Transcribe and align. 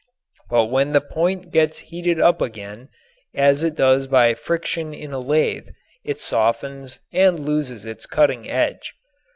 But 0.49 0.65
when 0.65 0.93
the 0.93 0.99
point 0.99 1.51
gets 1.51 1.77
heated 1.77 2.19
up 2.19 2.41
again, 2.41 2.89
as 3.35 3.61
it 3.63 3.75
does 3.75 4.07
by 4.07 4.33
friction 4.33 4.95
in 4.95 5.13
a 5.13 5.19
lathe, 5.19 5.67
it 6.03 6.19
softens 6.19 6.99
and 7.13 7.39
loses 7.39 7.85
its 7.85 8.07
cutting 8.07 8.49
edge. 8.49 8.95